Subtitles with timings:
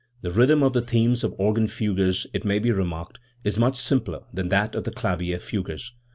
[0.23, 3.59] The rhythm of the themes of the organ fugues, it may be re marked, is
[3.59, 5.91] much simpler than that of the clavier fugues.